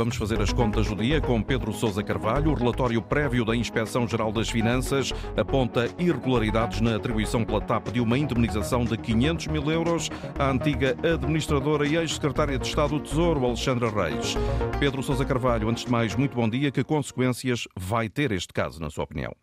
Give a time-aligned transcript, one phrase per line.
[0.00, 2.52] Vamos fazer as contas do dia com Pedro Sousa Carvalho.
[2.52, 8.16] O relatório prévio da Inspeção-Geral das Finanças aponta irregularidades na atribuição pela TAP de uma
[8.16, 10.08] indemnização de 500 mil euros
[10.38, 14.36] à antiga administradora e ex-secretária de Estado do Tesouro, Alexandra Reis.
[14.78, 16.70] Pedro Sousa Carvalho, antes de mais, muito bom dia.
[16.70, 19.36] Que consequências vai ter este caso, na sua opinião?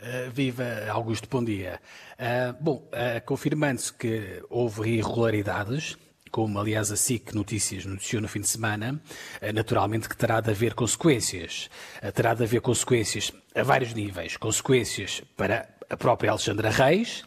[0.00, 1.78] Uh, viva Augusto, bom dia.
[2.18, 5.98] Uh, bom, uh, confirmando-se que houve irregularidades,
[6.30, 9.00] como aliás a SIC Notícias noticiou no fim de semana,
[9.40, 11.68] eh, naturalmente que terá de haver consequências.
[12.00, 14.36] Eh, terá de haver consequências a vários níveis.
[14.36, 17.24] Consequências para a própria Alexandra Reis,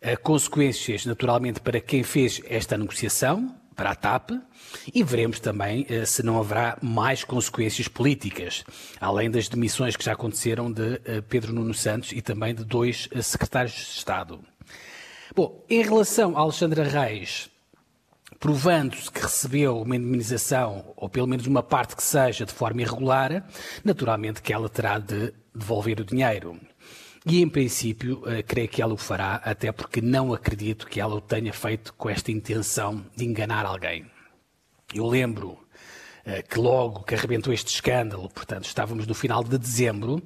[0.00, 4.30] eh, consequências naturalmente para quem fez esta negociação, para a TAP,
[4.92, 8.64] e veremos também se não haverá mais consequências políticas,
[9.00, 13.74] além das demissões que já aconteceram de Pedro Nuno Santos e também de dois secretários
[13.74, 14.40] de Estado.
[15.32, 17.48] Bom, em relação a Alexandra Reis,
[18.38, 23.44] provando-se que recebeu uma indemnização, ou pelo menos uma parte que seja, de forma irregular,
[23.84, 26.58] naturalmente que ela terá de devolver o dinheiro.
[27.26, 31.16] E, em princípio, eh, creio que ela o fará, até porque não acredito que ela
[31.16, 34.06] o tenha feito com esta intenção de enganar alguém.
[34.94, 35.58] Eu lembro
[36.48, 40.22] que logo que arrebentou este escândalo, portanto, estávamos no final de dezembro,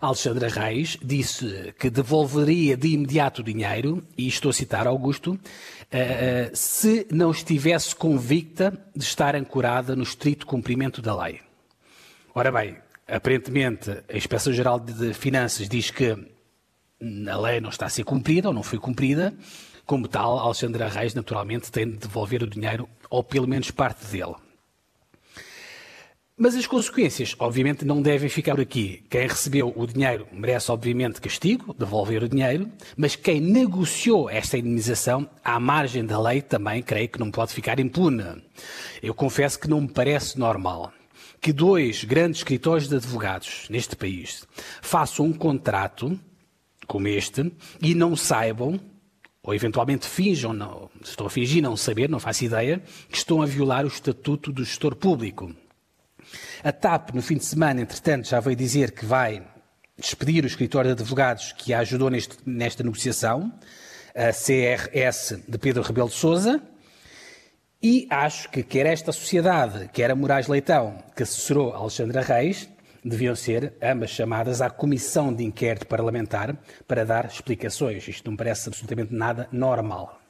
[0.00, 5.38] Alexandra Reis disse que devolveria de imediato o dinheiro, e estou a citar Augusto,
[5.90, 11.40] eh, eh, se não estivesse convicta de estar ancorada no estrito cumprimento da lei.
[12.34, 12.76] Ora bem,
[13.08, 18.54] aparentemente a Inspeção-Geral de Finanças diz que a lei não está a ser cumprida ou
[18.54, 19.32] não foi cumprida,
[19.86, 24.34] como tal, Alexandra Reis naturalmente tem de devolver o dinheiro, ou pelo menos parte dele.
[26.38, 29.02] Mas as consequências, obviamente, não devem ficar aqui.
[29.08, 35.26] Quem recebeu o dinheiro merece, obviamente, castigo, devolver o dinheiro, mas quem negociou esta indenização,
[35.42, 38.22] à margem da lei, também creio que não pode ficar impune.
[39.02, 40.92] Eu confesso que não me parece normal
[41.40, 44.46] que dois grandes escritórios de advogados neste país
[44.82, 46.20] façam um contrato
[46.86, 48.78] como este e não saibam,
[49.42, 53.46] ou eventualmente finjam, não, estão a fingir não saber, não faço ideia, que estão a
[53.46, 55.50] violar o estatuto do gestor público.
[56.62, 59.42] A TAP, no fim de semana, entretanto, já veio dizer que vai
[59.98, 63.52] despedir o escritório de advogados que a ajudou neste, nesta negociação,
[64.14, 66.62] a CRS de Pedro Rebelo de Sousa,
[67.82, 72.68] e acho que quer esta sociedade, quer a Moraes Leitão, que assessorou Alexandra Reis,
[73.04, 76.56] deviam ser ambas chamadas à comissão de inquérito parlamentar
[76.88, 78.08] para dar explicações.
[78.08, 80.20] Isto não parece absolutamente nada normal.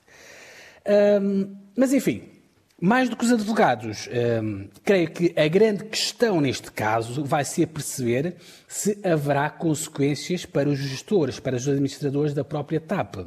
[1.74, 2.35] Mas, enfim,
[2.80, 4.08] mais do que os advogados,
[4.42, 8.36] hum, creio que a grande questão neste caso vai ser perceber
[8.68, 13.26] se haverá consequências para os gestores, para os administradores da própria TAP.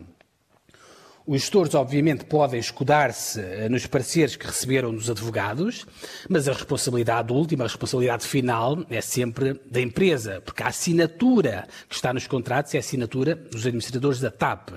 [1.25, 5.85] Os gestores, obviamente, podem escudar-se eh, nos pareceres que receberam dos advogados,
[6.27, 11.93] mas a responsabilidade última, a responsabilidade final, é sempre da empresa, porque a assinatura que
[11.93, 14.71] está nos contratos é a assinatura dos administradores da TAP.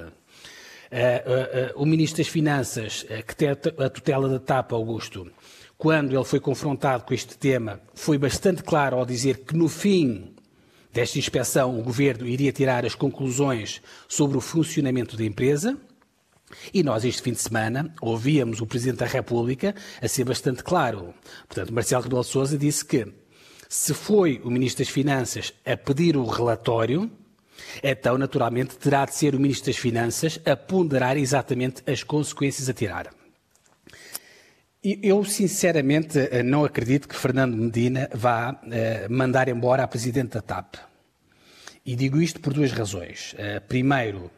[0.92, 5.32] Uh, uh, uh, o Ministro das Finanças, que tem a tutela da TAP, Augusto,
[5.78, 10.34] quando ele foi confrontado com este tema, foi bastante claro ao dizer que no fim
[10.92, 15.78] desta inspeção o Governo iria tirar as conclusões sobre o funcionamento da empresa.
[16.74, 21.14] E nós, este fim de semana, ouvíamos o Presidente da República a ser bastante claro.
[21.48, 23.10] Portanto, Marcelo Rebelo de Sousa disse que
[23.66, 27.10] se foi o Ministro das Finanças a pedir o relatório,
[27.82, 32.72] então, naturalmente, terá de ser o Ministro das Finanças a ponderar exatamente as consequências a
[32.72, 33.12] tirar.
[34.82, 40.74] Eu, sinceramente, não acredito que Fernando Medina vá uh, mandar embora a Presidente da TAP.
[41.86, 43.34] E digo isto por duas razões.
[43.34, 44.28] Uh, primeiro,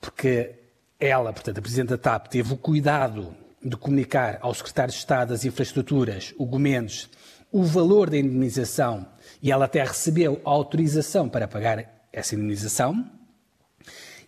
[0.00, 0.54] porque
[0.98, 3.32] ela, portanto, a Presidente da TAP, teve o cuidado
[3.64, 7.08] de comunicar ao Secretário de Estado das Infraestruturas, Hugo Mendes,
[7.52, 9.06] o valor da indemnização
[9.40, 13.10] e ela até recebeu autorização para pagar essa indenização.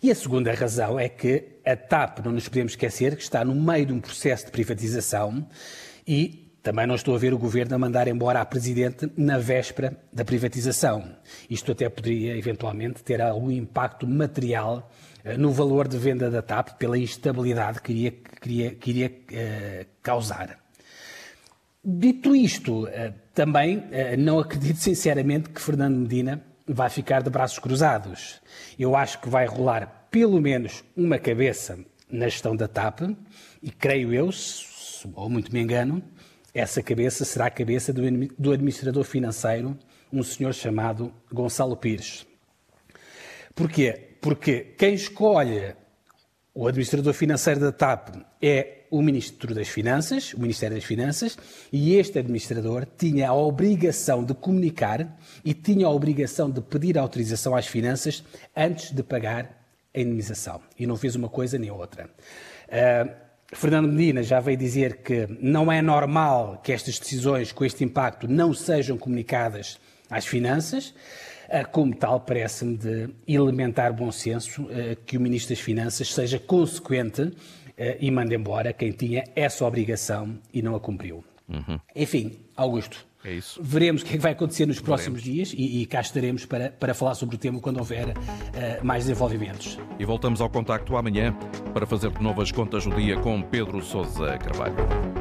[0.02, 3.54] E a segunda razão é que a TAP, não nos podemos esquecer, que está no
[3.54, 5.46] meio de um processo de privatização
[6.06, 9.98] e também não estou a ver o governo a mandar embora a Presidente na véspera
[10.10, 11.14] da privatização.
[11.48, 14.90] Isto até poderia, eventualmente, ter algum impacto material
[15.24, 19.08] uh, no valor de venda da TAP pela instabilidade que iria, que iria, que iria
[19.08, 20.58] uh, causar.
[21.84, 22.90] Dito isto, uh,
[23.34, 23.84] também
[24.18, 28.40] não acredito sinceramente que Fernando Medina vai ficar de braços cruzados.
[28.78, 31.78] Eu acho que vai rolar pelo menos uma cabeça
[32.10, 33.00] na gestão da TAP
[33.62, 34.30] e creio eu,
[35.14, 36.02] ou muito me engano,
[36.52, 39.76] essa cabeça será a cabeça do administrador financeiro,
[40.12, 42.24] um senhor chamado Gonçalo Pires.
[43.54, 44.16] Porquê?
[44.20, 45.74] Porque quem escolhe
[46.54, 51.36] o administrador financeiro da TAP é o Ministro das Finanças, o Ministério das Finanças,
[51.72, 57.56] e este administrador tinha a obrigação de comunicar e tinha a obrigação de pedir autorização
[57.56, 58.22] às finanças
[58.56, 60.60] antes de pagar a indemnização.
[60.78, 62.08] E não fez uma coisa nem outra.
[62.68, 63.10] Uh,
[63.52, 68.28] Fernando Medina já veio dizer que não é normal que estas decisões com este impacto
[68.28, 70.94] não sejam comunicadas às finanças.
[71.50, 76.38] Ah, como tal, parece-me de elementar bom senso ah, que o Ministro das Finanças seja
[76.38, 77.32] consequente
[78.00, 81.24] e mande embora quem tinha essa obrigação e não a cumpriu.
[81.48, 81.78] Uhum.
[81.94, 83.38] Enfim, Augusto, é.
[83.58, 85.50] Veremos o que, é que vai acontecer nos próximos Veremos.
[85.50, 88.14] dias e, e, cá estaremos para, para falar sobre o tema quando houver uh,
[88.84, 89.78] mais desenvolvimentos.
[89.98, 91.34] E voltamos ao contacto amanhã
[91.72, 95.13] para fazer de novas contas do dia com Pedro Sousa Carvalho.